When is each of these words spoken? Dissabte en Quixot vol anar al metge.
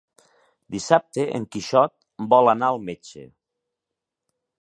Dissabte 0.75 1.25
en 1.39 1.45
Quixot 1.55 1.93
vol 2.31 2.49
anar 2.53 2.71
al 2.71 2.81
metge. 2.87 3.27